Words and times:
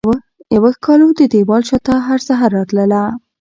یوه 0.55 0.69
ښکالو 0.75 1.07
ددیوال 1.17 1.63
شاته 1.69 1.93
هرسحر 2.07 2.49
راتلله 2.57 3.03